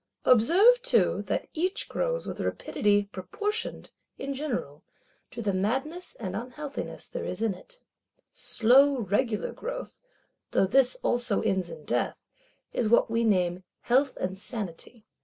Observe 0.25 0.81
too 0.81 1.21
that 1.27 1.47
each 1.53 1.87
grows 1.87 2.25
with 2.25 2.39
a 2.39 2.43
rapidity 2.43 3.03
proportioned, 3.11 3.91
in 4.17 4.33
general, 4.33 4.83
to 5.29 5.43
the 5.43 5.53
madness 5.53 6.15
and 6.15 6.35
unhealthiness 6.35 7.05
there 7.07 7.23
is 7.23 7.39
in 7.39 7.53
it: 7.53 7.83
slow 8.31 8.97
regular 9.01 9.51
growth, 9.53 10.01
though 10.49 10.65
this 10.65 10.95
also 11.03 11.41
ends 11.41 11.69
in 11.69 11.85
death, 11.85 12.17
is 12.73 12.89
what 12.89 13.11
we 13.11 13.23
name 13.23 13.63
health 13.81 14.17
and 14.17 14.39
sanity. 14.39 15.05